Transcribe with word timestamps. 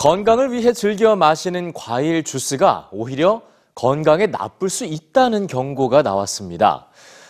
건강을 0.00 0.50
위해 0.50 0.72
즐겨 0.72 1.14
마시는 1.14 1.74
과일 1.74 2.24
주스가 2.24 2.88
오히려 2.90 3.42
건강에 3.74 4.28
나쁠 4.28 4.70
수 4.70 4.86
있다는 4.86 5.46
경고가 5.46 6.00
나왔습니다. 6.00 6.86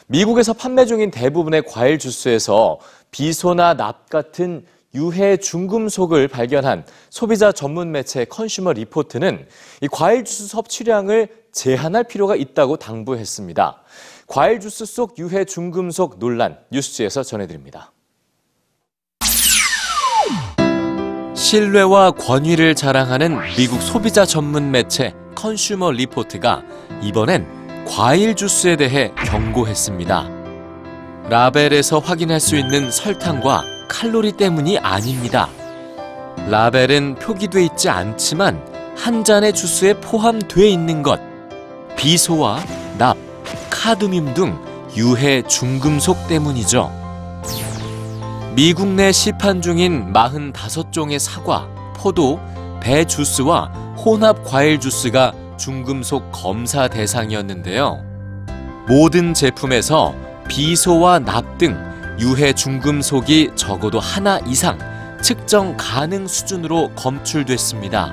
미국에서 0.06 0.52
판매 0.52 0.86
중인 0.86 1.10
대부분의 1.10 1.64
과일 1.66 1.98
주스에서 1.98 2.78
비소나 3.10 3.74
납 3.74 4.08
같은 4.08 4.64
유해 4.94 5.36
중금속을 5.36 6.28
발견한 6.28 6.86
소비자 7.10 7.50
전문 7.50 7.90
매체 7.90 8.24
컨슈머 8.24 8.74
리포트는 8.74 9.48
이 9.80 9.88
과일 9.88 10.24
주스 10.24 10.46
섭취량을 10.46 11.26
제한할 11.50 12.04
필요가 12.04 12.36
있다고 12.36 12.76
당부했습니다. 12.76 13.82
과일 14.28 14.60
주스 14.60 14.86
속 14.86 15.18
유해 15.18 15.44
중금속 15.44 16.20
논란 16.20 16.56
뉴스지에서 16.70 17.24
전해드립니다. 17.24 17.90
신뢰와 21.40 22.10
권위를 22.10 22.74
자랑하는 22.74 23.40
미국 23.56 23.80
소비자 23.80 24.26
전문 24.26 24.70
매체 24.70 25.14
컨슈머 25.34 25.90
리포트가 25.92 26.62
이번엔 27.00 27.86
과일 27.88 28.34
주스에 28.34 28.76
대해 28.76 29.10
경고했습니다. 29.24 30.28
라벨에서 31.30 31.98
확인할 31.98 32.40
수 32.40 32.56
있는 32.56 32.90
설탕과 32.90 33.64
칼로리 33.88 34.32
때문이 34.32 34.80
아닙니다. 34.80 35.48
라벨은 36.50 37.14
표기돼 37.14 37.64
있지 37.64 37.88
않지만 37.88 38.62
한 38.94 39.24
잔의 39.24 39.54
주스에 39.54 39.94
포함돼 39.94 40.68
있는 40.68 41.02
것, 41.02 41.18
비소와 41.96 42.62
납, 42.98 43.16
카드뮴 43.70 44.34
등 44.34 44.58
유해 44.94 45.40
중금속 45.48 46.28
때문이죠. 46.28 46.99
미국 48.54 48.88
내 48.88 49.12
시판 49.12 49.62
중인 49.62 50.12
45종의 50.12 51.20
사과, 51.20 51.68
포도, 51.94 52.40
배 52.80 53.04
주스와 53.04 53.66
혼합 53.96 54.44
과일 54.44 54.80
주스가 54.80 55.32
중금속 55.56 56.32
검사 56.32 56.88
대상이었는데요. 56.88 58.04
모든 58.88 59.34
제품에서 59.34 60.14
비소와 60.48 61.20
납 61.20 61.58
등 61.58 61.78
유해 62.18 62.52
중금속이 62.52 63.52
적어도 63.54 64.00
하나 64.00 64.40
이상 64.46 64.78
측정 65.22 65.76
가능 65.76 66.26
수준으로 66.26 66.90
검출됐습니다. 66.96 68.12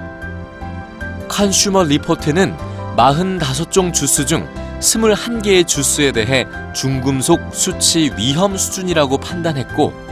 컨슈머 1.30 1.84
리포트는 1.84 2.56
45종 2.96 3.92
주스 3.92 4.26
중 4.26 4.48
21개의 4.80 5.66
주스에 5.68 6.12
대해 6.12 6.46
중금속 6.76 7.40
수치 7.54 8.12
위험 8.18 8.56
수준이라고 8.56 9.18
판단했고 9.18 10.08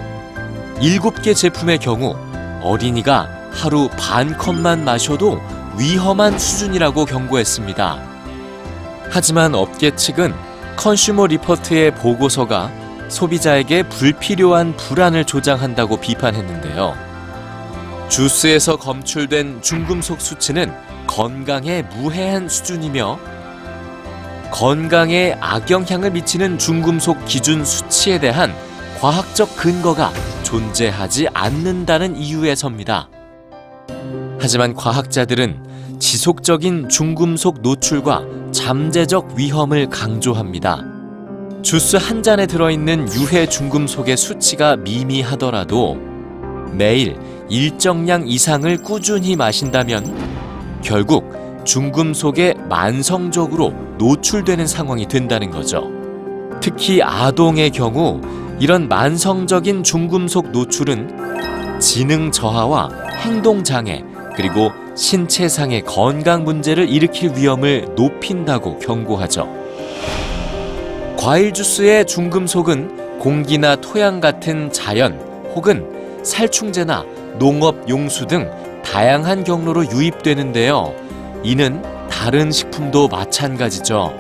7개 0.76 1.36
제품의 1.36 1.80
경우 1.80 2.16
어린이가 2.62 3.30
하루 3.52 3.90
반 3.98 4.38
컵만 4.38 4.84
마셔도 4.84 5.40
위험한 5.78 6.38
수준이라고 6.38 7.06
경고했습니다. 7.06 8.00
하지만 9.10 9.56
업계 9.56 9.96
측은 9.96 10.34
컨슈머 10.76 11.28
리포트의 11.28 11.96
보고서가 11.96 12.72
소비자에게 13.08 13.84
불필요한 13.84 14.76
불안을 14.76 15.24
조장한다고 15.26 15.98
비판했는데요. 15.98 16.96
주스에서 18.10 18.76
검출된 18.76 19.62
중금속 19.62 20.20
수치는 20.20 20.74
건강에 21.08 21.84
무해한 21.84 22.50
수준이며 22.50 23.20
건강에 24.52 25.38
악영향을 25.40 26.12
미치는 26.12 26.58
중금속 26.58 27.26
기준 27.26 27.64
수치에 27.64 28.20
대한 28.20 28.54
과학적 29.00 29.56
근거가 29.56 30.12
존재하지 30.46 31.28
않는다는 31.34 32.16
이유에서입니다. 32.16 33.10
하지만 34.40 34.76
과학자들은 34.76 35.98
지속적인 36.00 36.88
중금속 36.88 37.62
노출과 37.62 38.24
잠재적 38.52 39.34
위험을 39.36 39.90
강조합니다. 39.90 40.84
주스 41.64 41.98
한 41.98 42.22
잔에 42.22 42.46
들어있는 42.46 43.08
유해 43.14 43.48
중금속의 43.48 44.16
수치가 44.16 44.76
미미하더라도 44.76 45.98
매일 46.72 47.18
일정량 47.50 48.28
이상을 48.28 48.78
꾸준히 48.84 49.36
마신다면 49.36 50.80
결국 50.84 51.64
중금속에 51.66 52.54
만성적으로 52.70 53.74
노출되는 53.98 54.68
상황이 54.68 55.08
된다는 55.08 55.50
거죠. 55.50 55.90
특히 56.62 57.02
아동의 57.02 57.72
경우 57.72 58.22
이런 58.58 58.88
만성적인 58.88 59.84
중금속 59.84 60.52
노출은 60.52 61.80
지능 61.80 62.32
저하와 62.32 62.90
행동 63.20 63.64
장애 63.64 64.04
그리고 64.36 64.72
신체상의 64.96 65.82
건강 65.82 66.46
문제를 66.46 66.88
일으킬 66.90 67.34
위험을 67.36 67.90
높인다고 67.96 68.80
경고하죠. 68.80 69.50
과일 71.18 71.54
주스의 71.54 72.06
중금속은 72.06 73.20
공기나 73.20 73.76
토양 73.76 74.22
같은 74.22 74.72
자연 74.72 75.20
혹은 75.54 76.22
살충제나 76.24 77.04
농업 77.40 77.90
용수 77.90 78.26
등 78.26 78.50
다양한 78.84 79.44
경로로 79.44 79.92
유입되는데요. 79.92 80.96
이는 81.44 81.82
다른 82.10 82.52
식품도 82.52 83.10
마찬가지죠. 83.10 84.14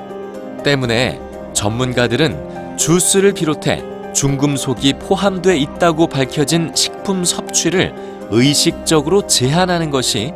때문에 0.64 1.22
전문가들은 1.54 2.78
주스를 2.78 3.34
비롯해 3.34 3.95
중금속이 4.16 4.94
포함돼 4.94 5.58
있다고 5.58 6.08
밝혀진 6.08 6.72
식품 6.74 7.26
섭취를 7.26 7.94
의식적으로 8.32 9.28
제한하는 9.28 9.92
것이 9.92 10.34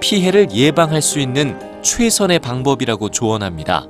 피해를 0.00 0.50
예방할 0.50 1.02
수 1.02 1.20
있는 1.20 1.56
최선의 1.82 2.38
방법이라고 2.38 3.10
조언합니다. 3.10 3.86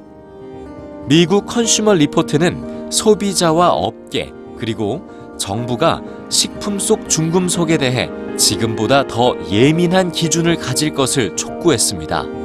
미국 1.07 1.47
컨슈머 1.47 1.95
리포트는 1.95 2.91
소비자와 2.91 3.71
업계 3.71 4.33
그리고 4.59 5.03
정부가 5.39 6.03
식품 6.29 6.79
속 6.79 7.09
중금속에 7.09 7.79
대해 7.79 8.11
지금보다 8.37 9.07
더 9.07 9.37
예민한 9.51 10.11
기준을 10.11 10.57
가질 10.57 10.95
것을 10.95 11.37
촉구했습니다. 11.37 12.42